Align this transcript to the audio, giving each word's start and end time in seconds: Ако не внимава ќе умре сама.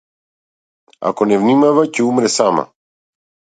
Ако 1.09 1.27
не 1.33 1.37
внимава 1.45 1.85
ќе 1.93 2.09
умре 2.09 2.35
сама. 2.39 2.67